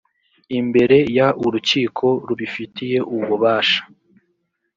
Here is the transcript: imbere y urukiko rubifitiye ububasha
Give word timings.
imbere 0.59 0.97
y 1.17 1.19
urukiko 1.45 2.05
rubifitiye 2.27 2.97
ububasha 3.15 3.79